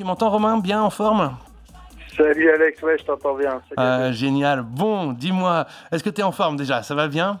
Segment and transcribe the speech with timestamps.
[0.00, 1.36] Tu m'entends Romain Bien en forme?
[2.16, 3.60] Salut Alex, ouais, je t'entends bien.
[3.78, 4.62] Euh, génial.
[4.62, 6.82] Bon, dis-moi, est-ce que tu es en forme déjà?
[6.82, 7.38] Ça va bien?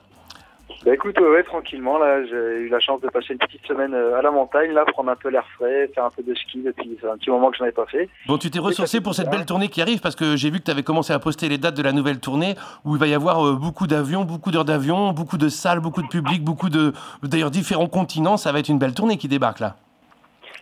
[0.84, 4.18] Bah écoute, ouais, tranquillement, là, j'ai eu la chance de passer une petite semaine euh,
[4.18, 6.98] à la montagne, là, prendre un peu l'air frais, faire un peu de ski depuis
[7.10, 8.10] un petit moment que je n'avais pas fait.
[8.26, 10.64] Bon, tu t'es ressourcé pour cette belle tournée qui arrive, parce que j'ai vu que
[10.64, 13.14] tu avais commencé à poster les dates de la nouvelle tournée, où il va y
[13.14, 16.92] avoir euh, beaucoup d'avions, beaucoup d'heures d'avion, beaucoup de salles, beaucoup de public, beaucoup de,
[17.22, 18.36] d'ailleurs, différents continents.
[18.36, 19.76] Ça va être une belle tournée qui débarque là.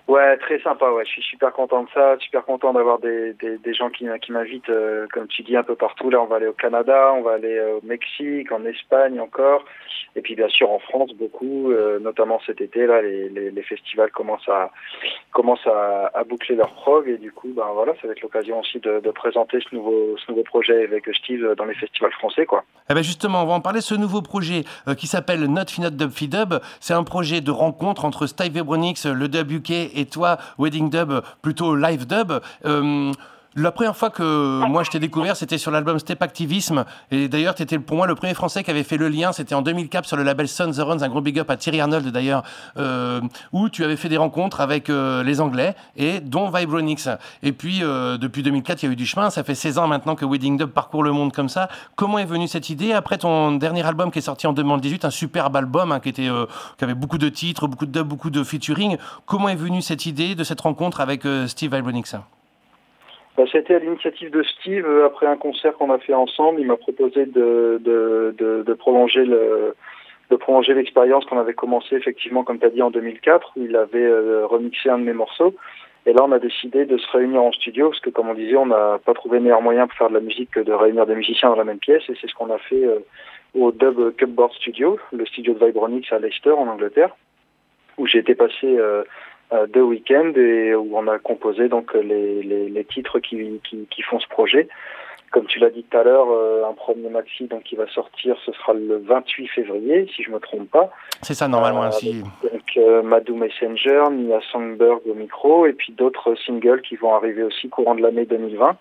[0.08, 0.90] Ouais, très sympa.
[0.90, 4.06] Ouais, je suis super content de ça, super content d'avoir des, des, des, gens qui,
[4.30, 6.08] m'invitent, euh, comme tu dis, un peu partout.
[6.08, 9.66] Là, on va aller au Canada, on va aller euh, au Mexique, en Espagne encore,
[10.16, 12.86] et puis bien sûr en France beaucoup, euh, notamment cet été.
[12.86, 14.70] Là, les, les, festivals commencent à
[15.32, 18.80] commencent à, boucler leur prog, et du coup, ben voilà, ça va être l'occasion aussi
[18.80, 22.64] de, présenter ce nouveau ce nouveau projet avec Steve dans les festivals français, quoi.
[22.88, 23.82] Eh ben justement, on va en parler.
[23.82, 24.64] Ce nouveau projet
[24.96, 29.28] qui s'appelle Not Finot Dub Dub, c'est un projet de rencontre entre Steve Ebronix, le
[29.28, 32.40] Dub UK toi, Wedding Dub, plutôt live dub.
[33.58, 36.84] Euh, la première fois que moi je t'ai découvert, c'était sur l'album Step Activism.
[37.10, 39.32] Et d'ailleurs, tu étais pour moi le premier français qui avait fait le lien.
[39.32, 41.80] C'était en 2004 sur le label Sun the Runs, un gros big up à Thierry
[41.80, 42.42] Arnold d'ailleurs,
[42.76, 43.20] euh,
[43.52, 47.08] où tu avais fait des rencontres avec euh, les Anglais et dont Vibronix.
[47.42, 49.30] Et puis, depuis 2004, il y a eu du chemin.
[49.30, 51.68] Ça fait 16 ans maintenant que Wedding Dub parcourt le monde comme ça.
[51.96, 52.92] Comment est venue cette idée?
[52.92, 56.28] Après ton dernier album qui est sorti en 2018, un superbe album hein, qui, était,
[56.78, 58.96] qui avait beaucoup de titres, beaucoup de dub, beaucoup de featuring.
[59.26, 62.14] Comment est venue cette idée de cette rencontre avec Steve Vibronix?
[63.38, 66.66] Bah, C'était à l'initiative de Steve, euh, après un concert qu'on a fait ensemble, il
[66.66, 69.76] m'a proposé de, de, de, de, prolonger le
[70.30, 73.76] de prolonger l'expérience qu'on avait commencé effectivement, comme tu as dit, en 2004, où il
[73.76, 75.54] avait euh, remixé un de mes morceaux.
[76.04, 78.56] Et là, on a décidé de se réunir en studio, parce que comme on disait,
[78.56, 81.14] on n'a pas trouvé meilleur moyen pour faire de la musique que de réunir des
[81.14, 82.98] musiciens dans la même pièce, et c'est ce qu'on a fait euh,
[83.54, 87.14] au Dub Cupboard Studio, le studio de Vibronix à Leicester, en Angleterre,
[87.98, 89.04] où j'ai été passé euh,
[89.68, 94.02] deux week-ends et où on a composé donc les, les, les titres qui, qui, qui,
[94.02, 94.68] font ce projet.
[95.30, 98.36] Comme tu l'as dit tout à l'heure, euh, un premier maxi donc qui va sortir,
[98.46, 100.90] ce sera le 28 février, si je me trompe pas.
[101.20, 102.22] C'est ça normalement euh, ainsi.
[102.42, 107.42] Donc euh, Madou Messenger, Mia Songberg au micro, et puis d'autres singles qui vont arriver
[107.42, 108.76] aussi courant de l'année 2020.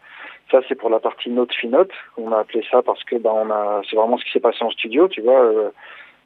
[0.50, 1.91] Ça c'est pour la partie note finote.
[2.16, 4.63] On a appelé ça parce que ben on a, c'est vraiment ce qui s'est passé
[4.63, 5.44] en studio, tu vois.
[5.44, 5.69] Euh,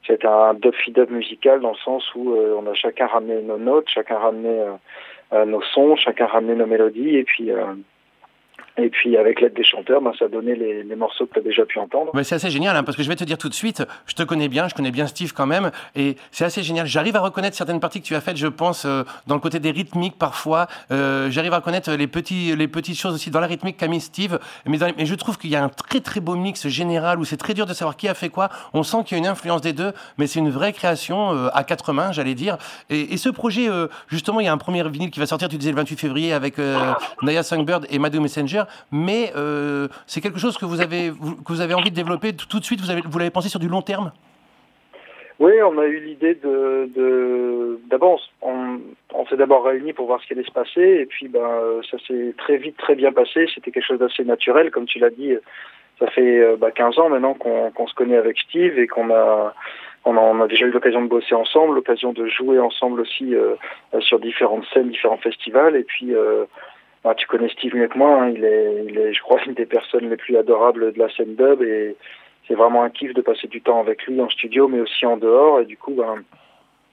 [0.08, 3.58] c'est un dub dub musical dans le sens où euh, on a chacun ramené nos
[3.58, 4.74] notes, chacun ramené euh,
[5.34, 7.52] euh, nos sons, chacun ramené nos mélodies et puis
[8.78, 11.44] et puis avec l'aide des chanteurs, ben, ça donné les, les morceaux que tu as
[11.44, 12.12] déjà pu entendre.
[12.14, 14.16] Mais c'est assez génial, hein, parce que je vais te dire tout de suite, je
[14.16, 16.88] te connais bien, je connais bien Steve quand même, et c'est assez génial.
[16.88, 19.60] J'arrive à reconnaître certaines parties que tu as faites, je pense, euh, dans le côté
[19.60, 20.68] des rythmiques parfois.
[20.92, 24.02] Euh, J'arrive à reconnaître les, petits, les petites choses aussi dans la rythmique qu'a mis
[24.02, 24.40] Steve.
[24.66, 27.38] Mais, mais je trouve qu'il y a un très très beau mix général où c'est
[27.38, 28.50] très dur de savoir qui a fait quoi.
[28.74, 31.50] On sent qu'il y a une influence des deux, mais c'est une vraie création euh,
[31.54, 32.58] à quatre mains, j'allais dire.
[32.90, 33.68] Et, et, ce projet,
[34.08, 36.34] justement, il y a un premier vinyle qui va sortir, tu disais le 28 février,
[36.34, 36.56] avec
[37.22, 38.61] Naya Songbird et Madou Messenger,
[38.92, 42.60] mais euh, c'est quelque chose que vous avez, que vous avez envie de développer tout
[42.60, 44.12] de suite Vous l'avez vous pensé sur du long terme?
[45.40, 47.80] Oui, on a eu l'idée de...
[47.90, 48.80] D'abord, on,
[49.28, 52.36] s'est d'abord réunis pour voir ce qui allait se passer, et puis ben, ça s'est
[52.38, 53.48] très vite, très bien passé.
[53.54, 55.34] C'était quelque chose d'assez naturel, comme tu l'as dit.
[56.00, 59.54] Ça fait bah, 15 ans maintenant qu'on qu se connaît avec Steve et qu'on a...
[60.04, 63.56] On a, déjà eu l'occasion de bosser ensemble, l'occasion de jouer ensemble aussi euh,
[64.00, 65.76] sur différentes scènes, différents festivals.
[65.76, 66.46] Et puis, euh,
[67.04, 69.66] bah, tu connais Steve mieux que moi, hein, il, est, est, je crois, une des
[69.66, 71.96] personnes les plus adorables de la scène dub et
[72.48, 75.18] c'est vraiment un kiff de passer du temps avec lui en studio, mais aussi en
[75.18, 75.62] dehors.
[75.62, 76.24] Et du coup, ben,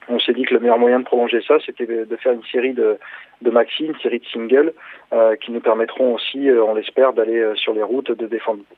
[0.08, 2.72] on s'est dit que le meilleur moyen de prolonger ça, c'était de faire une série
[2.72, 2.98] de,
[3.42, 4.72] de maxi, une série de singles
[5.12, 8.12] euh, qui nous permettront aussi, euh, on l'espère, d'aller euh, sur les routes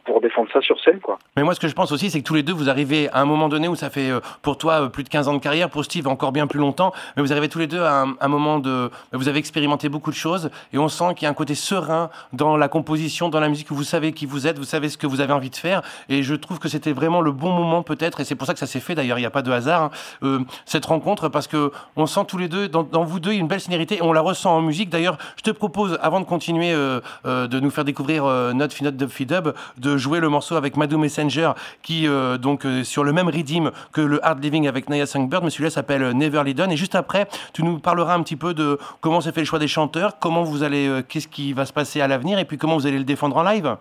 [0.05, 1.01] pour défendre ça sur scène.
[1.01, 1.19] Quoi.
[1.37, 3.21] Mais moi, ce que je pense aussi, c'est que tous les deux, vous arrivez à
[3.21, 4.11] un moment donné où ça fait
[4.43, 7.23] pour toi plus de 15 ans de carrière, pour Steve encore bien plus longtemps, mais
[7.23, 8.91] vous arrivez tous les deux à un, moment de...
[9.13, 12.11] Vous avez expérimenté beaucoup de choses et on sent qu'il y a un côté serein
[12.33, 14.99] dans la composition, dans la musique, que vous savez qui vous êtes, vous savez ce
[14.99, 17.83] que vous avez envie de faire et je trouve que c'était vraiment le bon moment
[17.83, 19.51] peut-être et c'est pour ça que ça s'est fait d'ailleurs, il n'y a pas de
[19.51, 19.91] hasard,
[20.23, 23.61] hein, cette rencontre parce que on sent tous les deux, dans, vous deux, une belle
[23.61, 24.91] synerité et on la ressent en musique.
[24.91, 28.71] D'ailleurs, je te propose, avant de continuer euh, euh, de nous faire découvrir euh, Not
[28.71, 31.53] Finot Dub Dub, de jouer le morceau avec Madou Messenger,
[31.83, 35.45] qui euh, donc euh, sur le même rythme que le Hard Living avec Naya Songbird,
[35.45, 36.73] mais celui-là s'appelle Never Done.
[36.73, 39.59] Et juste après, tu nous parleras un petit peu de comment s'est fait le choix
[39.59, 42.59] des chanteurs, comment vous allez, euh, qu'est-ce qui va se passer à l'avenir, et puis
[42.59, 43.77] comment vous allez le défendre en live.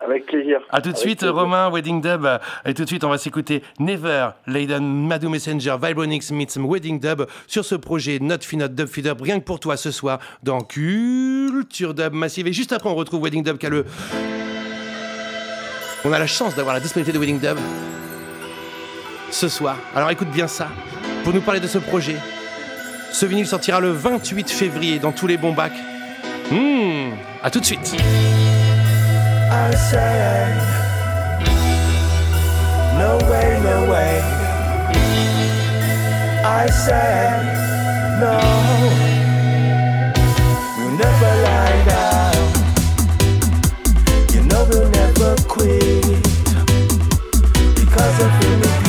[0.00, 0.60] Avec plaisir.
[0.70, 1.34] À tout de Avec suite, plaisir.
[1.34, 2.26] Romain, Wedding Dub.
[2.64, 7.22] Et tout de suite, on va s'écouter Never, Layden, Madou Messenger, Vibronix meets Wedding Dub
[7.46, 10.60] sur ce projet Not Finot Dub Feed Up, rien que pour toi ce soir dans
[10.60, 12.46] Culture Dub Massive.
[12.46, 13.84] Et juste après, on retrouve Wedding Dub qui a le.
[16.04, 17.58] On a la chance d'avoir la disponibilité de Wedding Dub
[19.30, 19.76] ce soir.
[19.94, 20.68] Alors écoute bien ça
[21.24, 22.16] pour nous parler de ce projet.
[23.10, 25.72] Ce vinyle sortira le 28 février dans tous les bons bacs.
[26.50, 27.10] Mmh,
[27.42, 27.96] à tout de suite.
[29.50, 30.54] I say,
[32.98, 34.20] no way, no way.
[36.44, 37.30] I say,
[38.20, 38.38] no.
[40.76, 42.48] We'll never lie down.
[44.34, 46.22] You know we'll never quit.
[47.74, 48.87] Because of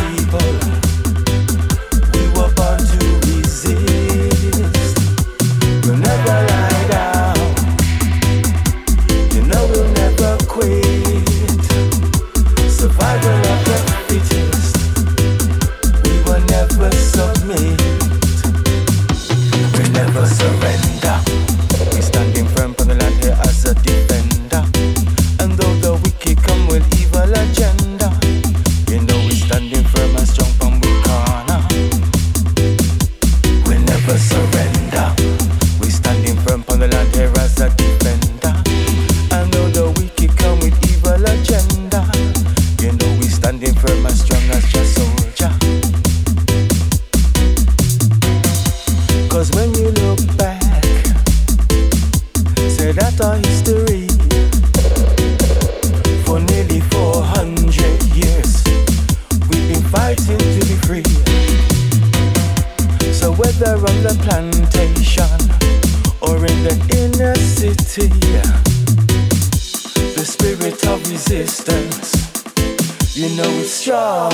[73.16, 74.32] you know it's strong.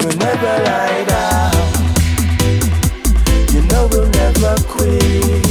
[0.00, 1.52] We'll never lie down.
[3.52, 5.44] You know we'll never quit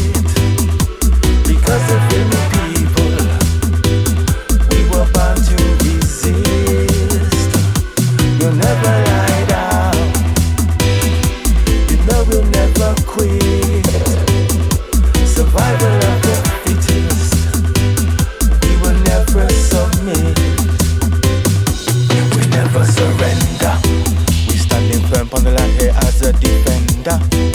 [1.48, 2.59] because of many
[27.18, 27.49] bonita.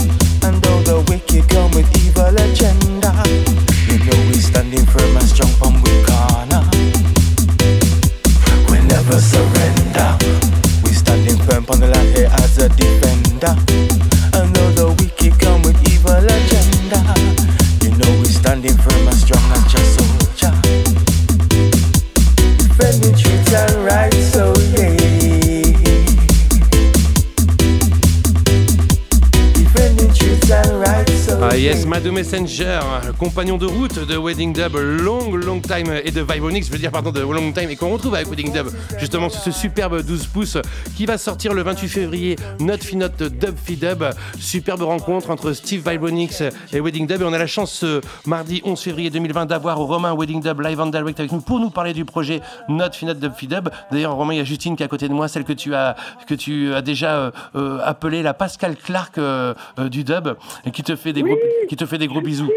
[31.43, 31.87] Ah yes, yeah.
[31.87, 32.81] Mado Messenger,
[33.19, 36.91] compagnon de route de Wedding Dub, Long Long Time et de Vibronix, je veux dire
[36.91, 40.59] pardon de Long Time et qu'on retrouve avec Wedding Dub justement ce superbe 12 pouces
[40.97, 44.05] qui va sortir le 28 février, Note Finote Dub Fi Dub,
[44.39, 46.43] superbe rencontre entre Steve Vibronix
[46.73, 50.15] et Wedding Dub et on a la chance ce mardi 11 février 2020 d'avoir Romain
[50.15, 53.33] Wedding Dub live and direct avec nous pour nous parler du projet Note Finote Dub
[53.35, 53.69] Fi Dub.
[53.91, 55.75] D'ailleurs Romain, il y a Justine qui est à côté de moi, celle que tu
[55.75, 55.97] as
[56.27, 59.55] que tu as déjà euh, euh, appelée la Pascal Clark euh,
[59.91, 60.29] du dub
[60.65, 61.39] et qui te fait des gros
[61.69, 62.51] qui te fait des gros bisous.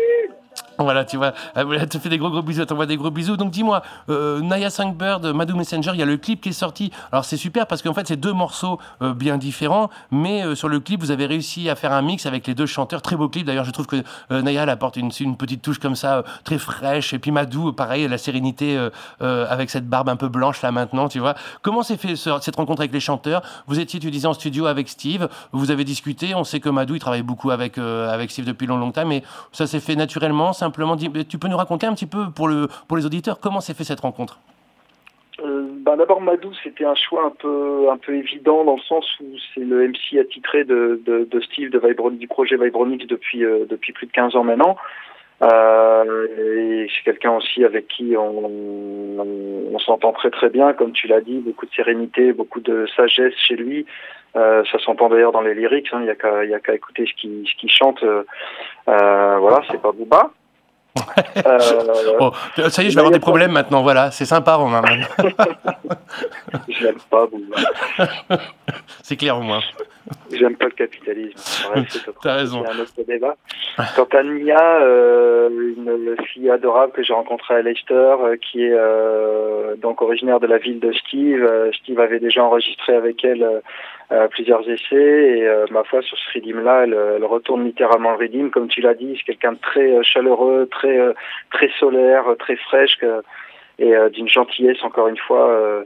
[0.88, 3.36] Voilà, tu vois, elle te fait des gros gros bisous, elle t'envoie des gros bisous.
[3.36, 6.92] Donc dis-moi, euh, Naya Singbird, Madou Messenger, il y a le clip qui est sorti.
[7.12, 10.70] Alors c'est super parce qu'en fait c'est deux morceaux euh, bien différents, mais euh, sur
[10.70, 13.02] le clip vous avez réussi à faire un mix avec les deux chanteurs.
[13.02, 16.58] Très beau clip d'ailleurs, je trouve que Naya apporte une, petite touche comme ça, très
[16.58, 17.14] fraîche.
[17.14, 18.78] Et puis Madou, pareil, la sérénité
[19.20, 21.36] avec cette barbe un peu blanche là maintenant, tu vois.
[21.62, 23.42] Comment s'est fait ce- cette rencontre avec les chanteurs?
[23.68, 26.36] Vous étiez, tu disais, en studio avec Steve, vous avez discuté.
[26.36, 29.68] On sait que Madou il travaille beaucoup avec, avec Steve depuis long, longtemps, mais ça
[29.68, 30.98] s'est fait naturellement, simplement.
[30.98, 33.84] Tu peux nous raconter un petit peu pour, le, pour les auditeurs comment s'est fait
[33.84, 34.40] cette rencontre?
[35.40, 39.06] Euh, ben D'abord, Madou, c'était un choix un peu, un peu évident dans le sens
[39.20, 41.00] où c'est le MC attitré de,
[41.46, 44.78] Steve de du projet Vibronix depuis, euh, depuis plus de 15 ans maintenant.
[45.44, 49.22] Euh, c'est quelqu'un aussi avec qui on,
[49.72, 53.36] on, s'entend très très bien, comme tu l'as dit, beaucoup de sérénité, beaucoup de sagesse
[53.36, 53.86] chez lui.
[54.34, 57.68] Ça s'entend d'ailleurs dans les lyrics, hein, il n'y a qu'à écouter ce qu'il ce
[57.68, 58.04] chante.
[58.86, 60.32] Voilà, c'est pas Booba.
[61.46, 61.60] Euh,
[62.20, 62.32] Oh,
[62.70, 63.84] ça y est, je vais avoir des problèmes maintenant.
[63.84, 64.82] Voilà, c'est sympa, Romain.
[66.68, 67.28] je l'aime pas,
[69.04, 69.62] c'est clair au moins.
[70.32, 71.38] J'aime pas le capitalisme.
[72.22, 72.64] T'as raison.
[72.66, 73.36] c'est un autre débat.
[73.96, 78.74] Quant à Nia, euh, une fille adorable que j'ai rencontrée à Leicester, euh, qui est
[78.74, 81.46] euh, donc originaire de la ville de Steve.
[81.74, 83.62] Steve avait déjà enregistré avec elle
[84.30, 88.50] plusieurs essais et euh, ma foi sur ce rythme-là, elle, elle retourne littéralement le rythme,
[88.50, 89.16] comme tu l'as dit.
[89.18, 91.14] C'est quelqu'un de très euh, chaleureux, très euh,
[91.52, 92.98] très solaire, euh, très fraîche
[93.80, 95.50] et euh, d'une gentillesse encore une fois.
[95.50, 95.84] euh,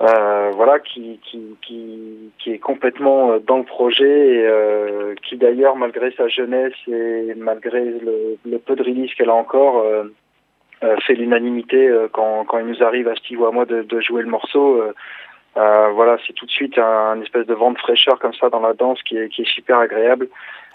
[0.00, 5.36] euh, voilà, qui, qui, qui, qui, est complètement euh, dans le projet et euh, qui
[5.36, 10.04] d'ailleurs, malgré sa jeunesse et malgré le, le peu de release qu'elle a encore, euh,
[10.82, 14.00] euh, fait l'unanimité quand, quand il nous arrive à Steve ou à moi de, de
[14.00, 14.82] jouer le morceau.
[15.54, 18.60] Voilà, c'est tout de suite un, un, espèce de vent de fraîcheur comme ça dans
[18.60, 20.28] la danse qui est, qui est super agréable.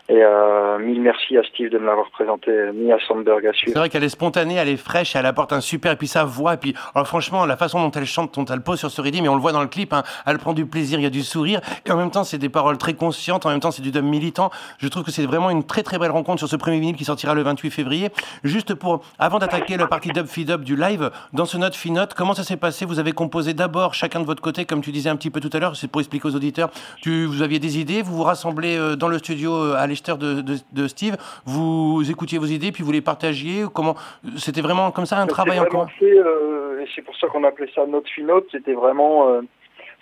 [0.09, 3.73] Et euh, mille merci à Steve de me l'avoir présenté, mis à Sandberg à suivre.
[3.73, 6.23] C'est vrai qu'elle est spontanée, elle est fraîche, elle apporte un super, et puis sa
[6.23, 9.01] voix, et puis alors franchement, la façon dont elle chante, dont elle pose sur ce
[9.01, 11.07] rythme, mais on le voit dans le clip, hein, elle prend du plaisir, il y
[11.07, 13.71] a du sourire, et en même temps, c'est des paroles très conscientes, en même temps,
[13.71, 14.49] c'est du dub militant.
[14.77, 17.03] Je trouve que c'est vraiment une très très belle rencontre sur ce premier vinyle qui
[17.03, 18.09] sortira le 28 février.
[18.45, 22.13] Juste pour, avant d'attaquer la partie dub feed up du live, dans ce note note
[22.13, 22.85] comment ça s'est passé?
[22.85, 25.49] Vous avez composé d'abord chacun de votre côté, comme tu disais un petit peu tout
[25.51, 26.69] à l'heure, c'est pour expliquer aux auditeurs.
[27.01, 30.41] Tu, vous aviez des idées, vous vous rassemblez euh, dans le studio euh, à De,
[30.41, 33.95] de de Steve, vous écoutiez vos idées puis vous les partagiez Comment
[34.37, 38.07] C'était vraiment comme ça un travail encore euh, C'est pour ça qu'on appelait ça note
[38.07, 38.45] finote.
[38.51, 39.41] C'était vraiment euh,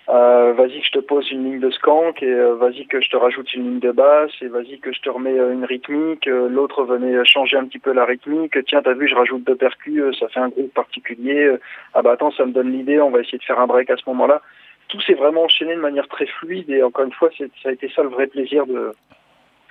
[0.09, 3.17] euh, vas-y que je te pose une ligne de skank et vas-y que je te
[3.17, 6.25] rajoute une ligne de basse et vas-y que je te remets une rythmique.
[6.25, 8.63] L'autre venait changer un petit peu la rythmique.
[8.65, 11.55] Tiens, t'as vu, je rajoute deux percus, ça fait un groupe particulier.
[11.93, 13.97] ah bah attends, ça me donne l'idée, on va essayer de faire un break à
[13.97, 14.41] ce moment-là.
[14.89, 17.89] Tout s'est vraiment enchaîné de manière très fluide et encore une fois, ça a été
[17.95, 18.91] ça le vrai plaisir de,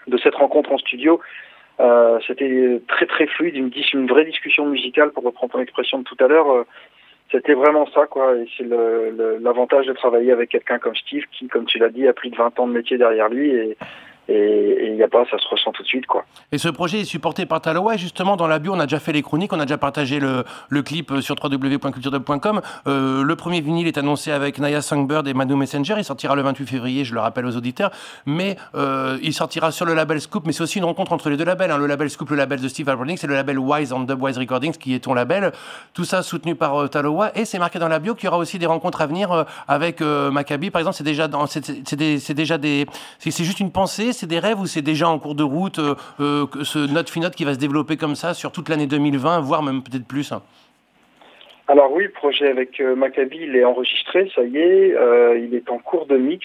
[0.07, 1.21] de cette rencontre en studio.
[1.81, 6.17] Euh, C'était très très fluide, une, vraie discussion musicale pour reprendre ton expression de tout
[6.21, 6.51] à l'heure.
[6.51, 6.67] Euh,
[7.33, 8.37] C'était vraiment ça, quoi.
[8.37, 8.67] Et c'est
[9.41, 12.37] l'avantage de travailler avec quelqu'un comme Steve, qui, comme tu l'as dit, a plus de
[12.37, 13.77] 20 ans de métier derrière lui et,
[14.29, 16.07] et il n'y a pas, ça se ressent tout de suite.
[16.07, 16.25] quoi.
[16.53, 19.13] Et ce projet est supporté par et justement dans la bio, on a déjà fait
[19.13, 20.45] les chroniques, on a déjà partagé le,
[20.83, 22.61] clip sur www.culturedub.com.
[22.87, 26.43] Euh, le premier vinyle est annoncé avec Naya Songbird et Manu Messenger, il sortira le
[26.43, 27.91] 28 février, je le rappelle aux auditeurs,
[28.27, 31.37] mais euh, il sortira sur le label Scoop, mais c'est aussi une rencontre entre les
[31.37, 31.79] deux labels, hein.
[31.79, 34.77] le label Scoop, le label de Steve Albrecht, c'est le label Wise on Dubwise Recordings
[34.77, 35.53] qui est ton label,
[35.95, 36.89] tout ça soutenu par euh,
[37.35, 39.45] et c'est marqué dans la bio qu'il y aura aussi des rencontres à venir euh,
[39.69, 42.87] avec euh, Maccabi, par exemple, c'est déjà, déjà des,
[43.19, 45.95] c'est, juste une pensée, c'est des rêves ou c'est déjà en cours de route euh,
[46.21, 49.63] euh, ce note finote qui va se développer comme ça sur toute l'année 2020, voire
[49.63, 50.33] même peut-être plus
[51.67, 55.55] alors oui, le projet avec euh, Maccabi, il est enregistré, ça y est, euh, il
[55.55, 56.45] est en cours de mix.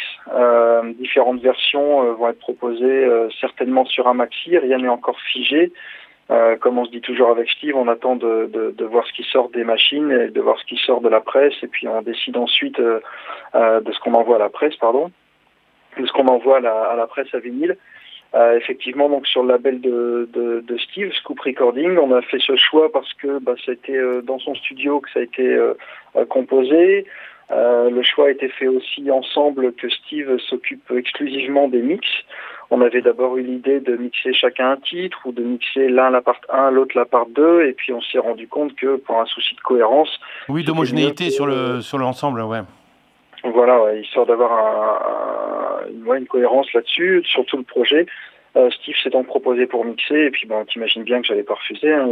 [0.98, 3.06] Différentes versions vont être proposées
[3.42, 5.74] certainement sur un maxi, rien n'est encore figé.
[6.62, 9.24] comme on se dit toujours avec Steve, on attend de, de, de, voir ce qui
[9.24, 12.02] sort des machines et de voir ce qui sort de la presse, et puis on
[12.02, 13.02] décide ensuite de
[13.54, 15.12] ce qu'on envoie à la presse, pardon,
[16.00, 17.78] de ce qu'on envoie à la, à la presse à vinyle.
[18.36, 22.38] Euh, effectivement, donc sur le label de, de, de, Steve, Scoop Recording, on a fait
[22.40, 25.74] ce choix parce que bah, c'était euh, dans son studio que ça a été euh,
[26.30, 27.06] composé.
[27.50, 32.08] le choix a été fait aussi ensemble que Steve s'occupe exclusivement des mix.
[32.70, 36.22] On avait d'abord eu l'idée de mixer chacun un titre ou de mixer l'un la
[36.22, 39.26] part 1, l'autre la part 2, et puis on s'est rendu compte que pour un
[39.26, 40.20] souci de cohérence...
[40.50, 42.60] Oui, d'homogénéité sur le sur l'ensemble, ouais.
[43.44, 48.06] Voilà, ouais, histoire d'avoir un, un, une, une cohérence là-dessus, sur tout le projet.
[48.56, 51.54] Euh, Steve s'est donc proposé pour mixer, et puis bon, t'imagines bien que j'allais pas
[51.54, 51.94] refuser.
[51.94, 52.08] Hein.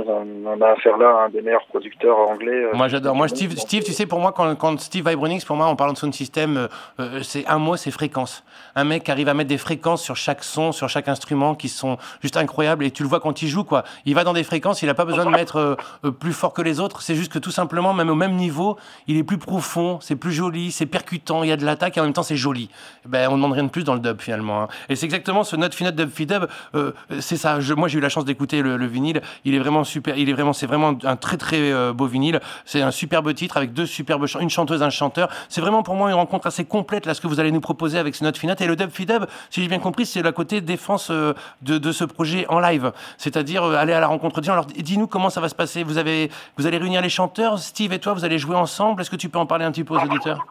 [0.45, 2.65] On a affaire là à un des meilleurs producteurs anglais.
[2.65, 3.15] Euh, moi j'adore.
[3.15, 5.93] Moi Steve, Steve, tu sais, pour moi, quand, quand Steve Vibronix, pour moi, en parlant
[5.93, 6.67] de son système, euh,
[6.99, 8.43] euh, c'est un mot, c'est fréquence.
[8.75, 11.69] Un mec qui arrive à mettre des fréquences sur chaque son, sur chaque instrument, qui
[11.69, 13.83] sont juste incroyables, et tu le vois quand il joue, quoi.
[14.05, 15.77] Il va dans des fréquences, il a pas besoin de mettre
[16.19, 17.01] plus fort que les autres.
[17.01, 18.77] C'est juste que tout simplement, même au même niveau,
[19.07, 21.99] il est plus profond, c'est plus joli, c'est percutant, il y a de l'attaque, et
[21.99, 22.69] en même temps c'est joli.
[23.05, 24.63] Ben, on demande rien de plus dans le dub finalement.
[24.63, 24.67] Hein.
[24.89, 26.47] Et c'est exactement ce note finale dub dub.
[26.75, 27.59] Euh, c'est ça.
[27.75, 29.21] Moi, j'ai eu la chance d'écouter le, le, vinyle.
[29.45, 30.17] Il est vraiment super.
[30.17, 32.39] Il est vraiment, c'est vraiment un très très euh, beau vinyle.
[32.65, 35.29] C'est un superbe titre avec deux superbes une chanteuse, un chanteur.
[35.49, 37.97] C'est vraiment pour moi une rencontre assez complète là ce que vous allez nous proposer
[37.97, 38.57] avec ce note finale.
[38.59, 42.03] Et le dub dub, si j'ai bien compris, c'est la côté défense euh, de, ce
[42.03, 42.91] projet en live.
[43.17, 44.53] C'est-à-dire aller à la rencontre des gens.
[44.53, 45.83] Alors, dis-nous comment ça va se passer.
[45.83, 47.59] Vous avez, vous allez réunir les chanteurs.
[47.59, 49.01] Steve et toi, vous allez jouer ensemble.
[49.01, 50.45] Est-ce que tu peux en parler un petit peu aux auditeurs?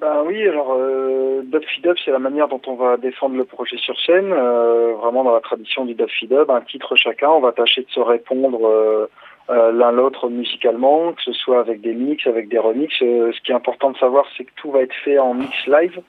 [0.00, 3.76] Ben oui, alors euh, Dub Up, c'est la manière dont on va défendre le projet
[3.78, 7.52] sur scène, euh, vraiment dans la tradition du Dub Up, un titre chacun, on va
[7.52, 9.08] tâcher de se répondre euh,
[9.48, 13.00] euh, l'un l'autre musicalement, que ce soit avec des mix, avec des remixes.
[13.00, 15.54] Euh, ce qui est important de savoir, c'est que tout va être fait en mix
[15.66, 16.00] live.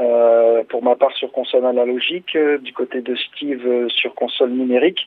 [0.00, 5.06] Euh, pour ma part sur console analogique, du côté de Steve sur console numérique.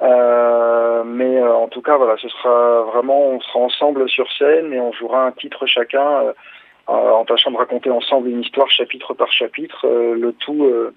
[0.00, 4.92] mais en tout cas, voilà, ce sera vraiment, on sera ensemble sur scène et on
[4.92, 6.32] jouera un titre chacun euh,
[6.90, 10.94] en tâchant de raconter ensemble une histoire chapitre par chapitre, euh, le tout euh,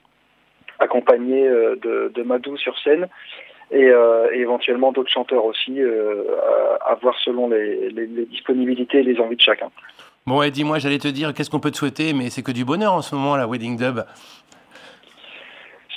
[0.80, 3.08] accompagné de, de, Madou sur scène.
[3.72, 9.20] Et, et éventuellement d'autres chanteurs aussi, à voir selon les, les, les, disponibilités et les
[9.20, 9.72] envies de chacun.
[10.28, 12.66] Bon, et dis-moi, j'allais te dire, qu'est-ce qu'on peut te souhaiter, mais c'est que du
[12.66, 14.02] bonheur en ce moment, la Wedding Dub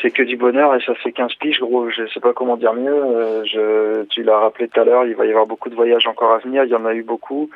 [0.03, 1.89] c'est que du bonheur et ça fait 15 piges, gros.
[1.91, 3.45] Je sais pas comment dire mieux.
[3.45, 6.33] je, tu l'as rappelé tout à l'heure, il va y avoir beaucoup de voyages encore
[6.33, 6.65] à venir.
[6.65, 7.51] Il y en a eu beaucoup.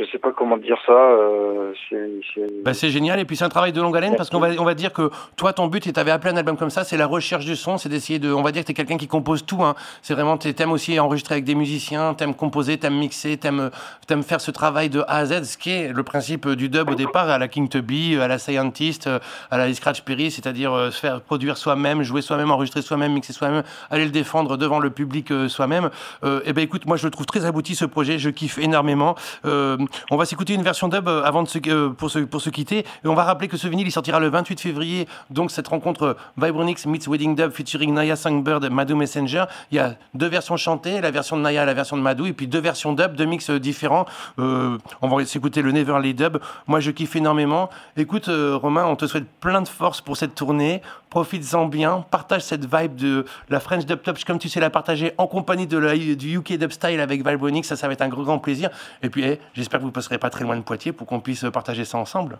[0.00, 0.92] Euh, je sais pas comment dire ça.
[0.92, 4.48] Euh, c'est bah, génial et puis c'est un travail de longue haleine parce qu'on va
[4.58, 6.96] on va dire que toi ton but et t'avais appelé un album comme ça c'est
[6.96, 9.44] la recherche du son c'est d'essayer de on va dire que t'es quelqu'un qui compose
[9.46, 9.74] tout hein.
[10.02, 13.70] c'est vraiment t'aimes aussi enregistrer avec des musiciens t'aimes composer t'aimes mixer t'aimes
[14.08, 16.90] aimes faire ce travail de A à Z ce qui est le principe du dub
[16.90, 19.08] au départ à la King Tubby à la Scientist
[19.50, 23.32] à la Scratch Perry c'est-à-dire euh, se faire produire soi-même jouer soi-même enregistrer soi-même mixer
[23.32, 25.90] soi-même aller le défendre devant le public euh, soi-même
[26.24, 29.14] et eh ben écoute moi je le trouve très abouti ce projet je kiffe énormément.
[29.44, 29.76] Euh,
[30.10, 32.50] on va s'écouter une version dub euh, avant de se, euh, pour, se, pour se
[32.50, 32.78] quitter.
[33.04, 35.08] Et on va rappeler que ce vinyle, il sortira le 28 février.
[35.30, 39.44] Donc, cette rencontre Vibronix meets Wedding Dub featuring Naya Songbird, Madou Messenger.
[39.70, 42.26] Il y a deux versions chantées, la version de Naya la version de Madou.
[42.26, 44.06] Et puis deux versions dub, deux mix différents.
[44.38, 46.38] on va s'écouter le Neverly Dub.
[46.66, 47.70] Moi, je kiffe énormément.
[47.96, 50.82] Écoute, Romain, on te souhaite plein de force pour cette tournée.
[51.10, 52.06] Profites-en bien.
[52.10, 55.66] Partage cette vibe de la French Dub Top comme tu sais la partager en compagnie
[55.66, 57.66] de du UK Dub Style avec Vibronix.
[57.66, 58.70] Ça, ça va être un grand plaisir.
[59.02, 61.44] Et puis, eh, j'espère que vous passerez pas très loin de Poitiers pour qu'on puisse
[61.52, 62.38] partager ça ensemble.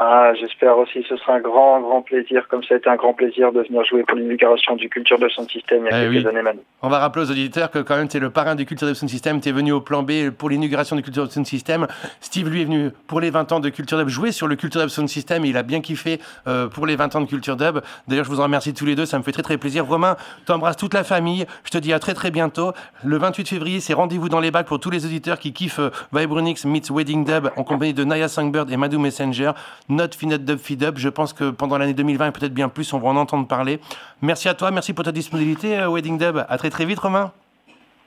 [0.00, 1.04] Ah, j'espère aussi.
[1.08, 3.84] Ce sera un grand, grand plaisir, comme ça a été un grand plaisir de venir
[3.84, 6.62] jouer pour l'inauguration du Culture de Sound System il y a eh quelques années maintenant.
[6.82, 8.94] On va rappeler aux auditeurs que quand même, tu es le parrain du Culture de
[8.94, 9.40] Sound System.
[9.40, 11.88] Tu es venu au plan B pour l'inauguration du Culture de Sound System.
[12.20, 14.82] Steve, lui, est venu pour les 20 ans de Culture Dub jouer sur le Culture
[14.82, 15.44] Dub Sound System.
[15.44, 17.80] il a bien kiffé euh, pour les 20 ans de Culture Dub.
[18.06, 19.04] D'ailleurs, je vous en remercie tous les deux.
[19.04, 19.84] Ça me fait très, très plaisir.
[19.84, 21.44] Romain, t'embrasses toute la famille.
[21.64, 22.72] Je te dis à très, très bientôt.
[23.02, 25.90] Le 28 février, c'est rendez-vous dans les bacs pour tous les auditeurs qui kiffent euh,
[26.12, 29.50] Vibronix meets Wedding Dub en compagnie de Naya Songbird et Madou Messenger.
[29.88, 30.58] Not Finot Dub
[30.96, 33.80] je pense que pendant l'année 2020 et peut-être bien plus, on va en entendre parler.
[34.22, 36.44] Merci à toi, merci pour ta disponibilité, euh, Wedding Dub.
[36.48, 37.32] À très très vite, Romain.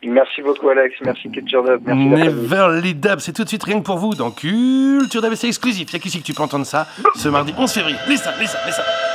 [0.04, 0.96] Merci beaucoup, Alex.
[1.04, 1.82] Merci, Culture Dub.
[1.86, 5.34] Merci Neverly Dub, c'est tout de suite rien que pour vous dans Culture Dub.
[5.36, 5.88] C'est exclusif.
[5.90, 7.98] Il y a qu'ici que tu peux entendre ça ce mardi 11 février?
[8.08, 8.84] Lisa, Lisa, Lisa.
[8.84, 9.11] know we'll never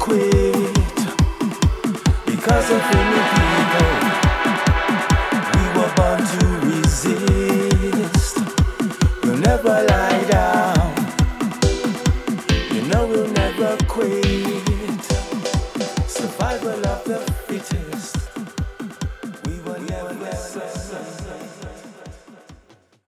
[0.00, 0.39] quit